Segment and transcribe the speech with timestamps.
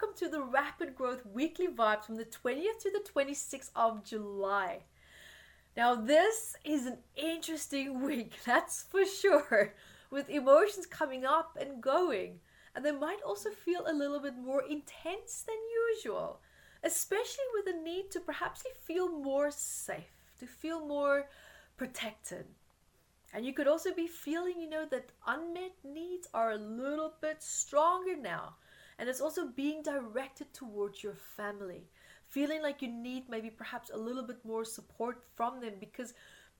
[0.00, 4.78] welcome to the Rapid Growth Weekly Vibes from the 20th to the 26th of July.
[5.76, 9.74] Now, this is an interesting week, that's for sure,
[10.10, 12.40] with emotions coming up and going,
[12.74, 15.56] and they might also feel a little bit more intense than
[15.92, 16.40] usual,
[16.82, 21.28] especially with the need to perhaps feel more safe, to feel more
[21.76, 22.46] protected.
[23.34, 27.42] And you could also be feeling, you know, that unmet needs are a little bit
[27.42, 28.54] stronger now.
[29.00, 31.88] And it's also being directed towards your family.
[32.28, 36.12] Feeling like you need maybe perhaps a little bit more support from them because,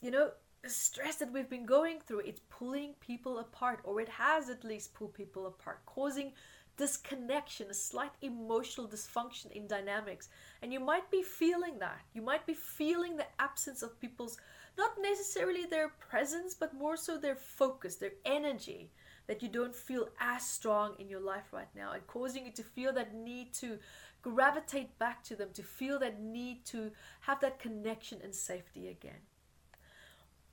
[0.00, 0.30] you know,
[0.62, 4.62] the stress that we've been going through, it's pulling people apart, or it has at
[4.62, 6.30] least pulled people apart, causing
[6.76, 10.28] disconnection, a slight emotional dysfunction in dynamics.
[10.62, 11.98] And you might be feeling that.
[12.14, 14.38] You might be feeling the absence of people's
[14.78, 18.92] not necessarily their presence, but more so their focus, their energy
[19.28, 22.62] that you don't feel as strong in your life right now and causing you to
[22.62, 23.78] feel that need to
[24.22, 29.20] gravitate back to them, to feel that need to have that connection and safety again.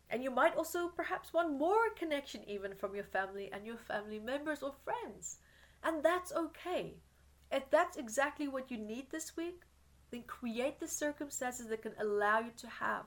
[0.09, 4.19] And you might also perhaps want more connection even from your family and your family
[4.19, 5.37] members or friends.
[5.83, 6.95] And that's okay.
[7.51, 9.61] If that's exactly what you need this week,
[10.11, 13.05] then create the circumstances that can allow you to have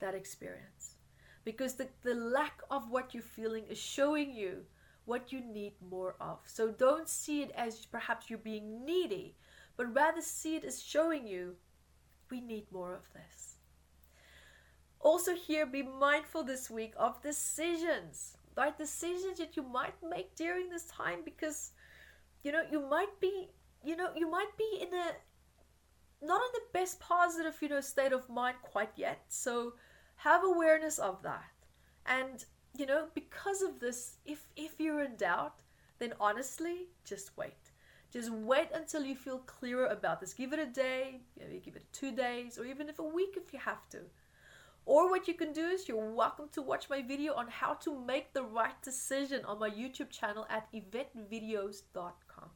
[0.00, 0.96] that experience.
[1.44, 4.64] Because the, the lack of what you're feeling is showing you
[5.04, 6.38] what you need more of.
[6.44, 9.36] So don't see it as perhaps you're being needy,
[9.76, 11.56] but rather see it as showing you
[12.30, 13.56] we need more of this.
[15.00, 18.76] Also, here, be mindful this week of decisions, right?
[18.78, 21.72] Decisions that you might make during this time because,
[22.42, 23.48] you know, you might be,
[23.84, 25.10] you know, you might be in a
[26.24, 29.24] not in the best positive, you know, state of mind quite yet.
[29.28, 29.74] So,
[30.16, 31.50] have awareness of that
[32.06, 32.44] and
[32.76, 35.60] you know because of this if if you're in doubt
[35.98, 37.70] then honestly just wait.
[38.12, 40.34] Just wait until you feel clearer about this.
[40.34, 43.52] Give it a day maybe give it two days or even if a week if
[43.52, 44.00] you have to.
[44.84, 47.96] Or what you can do is you're welcome to watch my video on how to
[48.04, 52.50] make the right decision on my youtube channel at evettevideos.com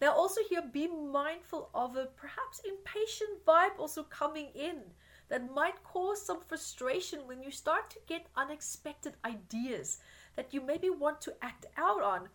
[0.00, 4.82] now also here be mindful of a perhaps impatient vibe also coming in
[5.28, 9.98] that might cause some frustration when you start to get unexpected ideas
[10.36, 12.28] that you maybe want to act out on.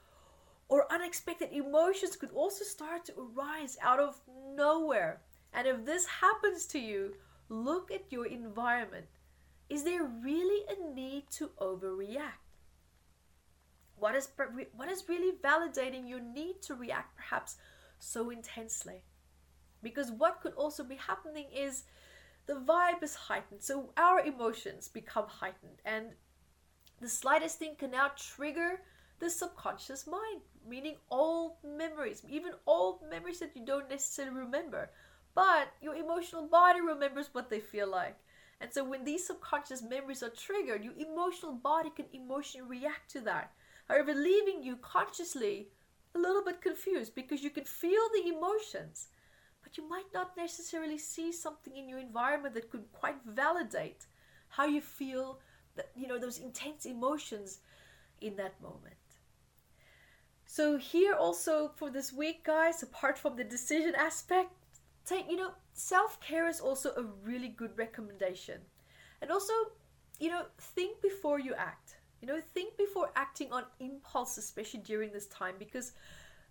[0.68, 4.20] Or unexpected emotions could also start to arise out of
[4.56, 5.22] nowhere.
[5.54, 7.16] And if this happens to you,
[7.50, 9.06] look at your environment.
[9.70, 12.45] Is there really a need to overreact?
[13.98, 14.30] What is,
[14.76, 17.56] what is really validating your need to react perhaps
[18.00, 19.02] so intensely?
[19.82, 21.84] Because what could also be happening is
[22.46, 23.62] the vibe is heightened.
[23.62, 25.82] So our emotions become heightened.
[25.86, 26.08] And
[27.02, 28.82] the slightest thing can now trigger
[29.20, 34.90] the subconscious mind, meaning old memories, even old memories that you don't necessarily remember.
[35.34, 38.18] But your emotional body remembers what they feel like.
[38.62, 43.22] And so when these subconscious memories are triggered, your emotional body can emotionally react to
[43.22, 43.52] that.
[43.88, 45.70] However, leaving you consciously
[46.16, 49.10] a little bit confused because you can feel the emotions
[49.66, 54.06] but you might not necessarily see something in your environment that could quite validate
[54.50, 55.40] how you feel
[55.76, 57.60] that you know those intense emotions
[58.22, 58.96] in that moment.
[60.46, 64.52] So here also for this week guys apart from the decision aspect
[65.04, 68.62] take you know self-care is also a really good recommendation.
[69.22, 69.54] And also
[70.20, 71.95] you know think before you act
[72.26, 75.92] you know think before acting on impulse especially during this time because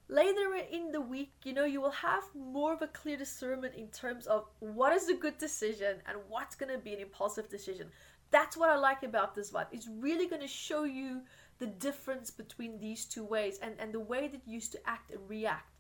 [0.09, 3.89] later in the week, you know, you will have more of a clear discernment in
[3.89, 7.89] terms of what is a good decision and what's going to be an impulsive decision.
[8.31, 9.69] That's what I like about this vibe.
[9.73, 11.23] It's really going to show you
[11.59, 15.11] the difference between these two ways and, and the way that you used to act
[15.11, 15.71] and react.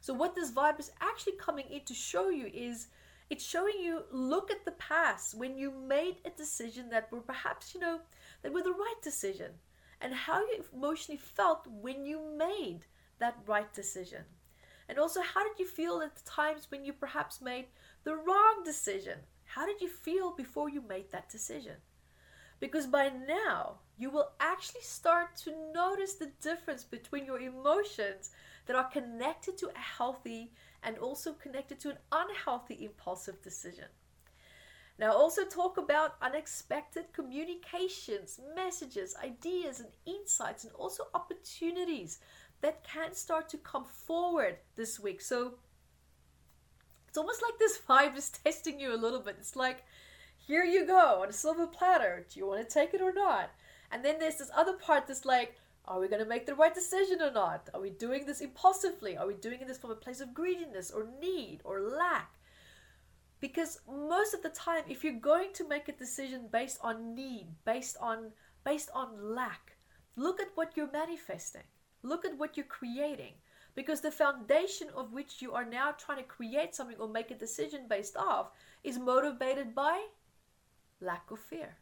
[0.00, 2.86] So, what this vibe is actually coming in to show you is
[3.30, 7.74] it's showing you look at the past when you made a decision that were perhaps,
[7.74, 8.00] you know,
[8.42, 9.52] that were the right decision
[10.00, 12.86] and how you emotionally felt when you made
[13.18, 14.24] that right decision?
[14.88, 17.66] And also, how did you feel at the times when you perhaps made
[18.04, 19.18] the wrong decision?
[19.44, 21.76] How did you feel before you made that decision?
[22.60, 28.30] Because by now, you will actually start to notice the difference between your emotions
[28.66, 30.52] that are connected to a healthy
[30.82, 33.86] and also connected to an unhealthy impulsive decision.
[34.98, 42.18] Now, also talk about unexpected communications, messages, ideas, and insights, and also opportunities
[42.62, 45.20] that can start to come forward this week.
[45.20, 45.54] So
[47.06, 49.36] it's almost like this vibe is testing you a little bit.
[49.38, 49.84] It's like,
[50.36, 52.26] here you go on a silver platter.
[52.28, 53.50] Do you want to take it or not?
[53.92, 55.54] And then there's this other part that's like,
[55.84, 57.68] Are we going to make the right decision or not?
[57.72, 59.16] Are we doing this impulsively?
[59.16, 62.37] Are we doing this from a place of greediness or need or lack?
[63.40, 67.46] Because most of the time, if you're going to make a decision based on need,
[67.64, 68.32] based on
[68.64, 69.76] based on lack,
[70.16, 71.62] look at what you're manifesting.
[72.02, 73.34] Look at what you're creating.
[73.74, 77.36] Because the foundation of which you are now trying to create something or make a
[77.36, 78.50] decision based off
[78.82, 80.06] is motivated by
[81.00, 81.76] lack of fear.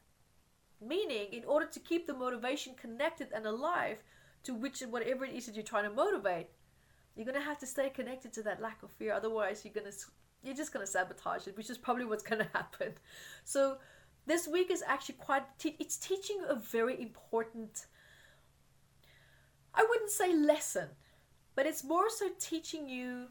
[0.81, 4.03] Meaning, in order to keep the motivation connected and alive
[4.43, 6.49] to which whatever it is that you're trying to motivate,
[7.17, 9.15] you're gonna have to stay connected to that lack of fear.
[9.15, 9.91] Otherwise, you're gonna
[10.47, 12.95] you're just gonna sabotage it, which is probably what's gonna happen.
[13.45, 13.79] So,
[14.27, 15.45] this week is actually quite.
[15.65, 17.87] it's teaching a very important.
[19.75, 20.89] I wouldn't say lesson,
[21.55, 23.27] but it's more so teaching you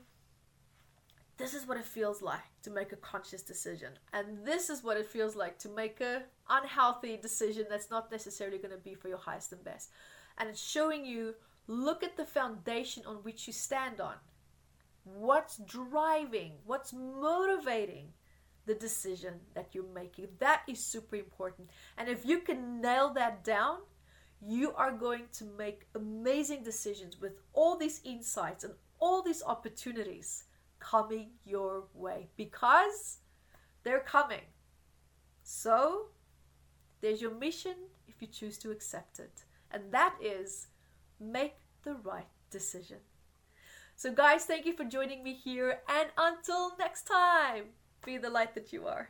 [1.37, 4.97] this is what it feels like to make a conscious decision and this is what
[4.97, 9.09] it feels like to make a unhealthy decision that's not necessarily going to be for
[9.09, 9.89] your highest and best
[10.37, 11.33] and it's showing you
[11.67, 14.15] look at the foundation on which you stand on
[15.05, 18.07] what's driving what's motivating
[18.65, 23.43] the decision that you're making that is super important and if you can nail that
[23.43, 23.77] down
[24.41, 30.45] you are going to make amazing decisions with all these insights and all these opportunities
[30.79, 33.19] coming your way because
[33.83, 34.45] they're coming.
[35.43, 36.07] So,
[37.01, 37.75] there's your mission
[38.07, 39.43] if you choose to accept it.
[39.71, 40.67] And that is
[41.19, 42.97] make the right decision.
[43.97, 45.79] So, guys, thank you for joining me here.
[45.87, 47.67] And until next time,
[48.05, 49.09] be the light that you are.